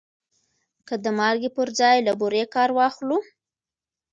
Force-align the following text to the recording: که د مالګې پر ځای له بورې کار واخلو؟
که 0.87 0.93
د 1.03 1.05
مالګې 1.17 1.49
پر 1.57 1.67
ځای 1.79 1.97
له 2.07 2.13
بورې 2.19 2.43
کار 2.55 2.69
واخلو؟ 2.77 3.17